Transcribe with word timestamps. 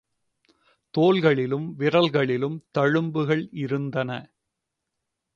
தோள்களிலும் 0.93 1.67
விரல்களிலும் 1.79 2.57
தழும்புகள் 2.77 3.43
இருந்தன. 3.51 4.09